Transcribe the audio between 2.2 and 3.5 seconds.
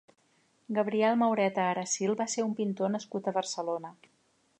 va ser un pintor nascut a